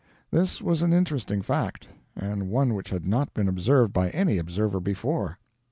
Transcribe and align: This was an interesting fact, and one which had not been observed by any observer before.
This 0.31 0.63
was 0.63 0.81
an 0.81 0.93
interesting 0.93 1.43
fact, 1.43 1.87
and 2.15 2.49
one 2.49 2.73
which 2.73 2.89
had 2.89 3.05
not 3.05 3.35
been 3.35 3.47
observed 3.47 3.93
by 3.93 4.09
any 4.09 4.39
observer 4.39 4.79
before. 4.79 5.37